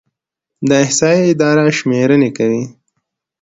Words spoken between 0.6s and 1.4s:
د احصایې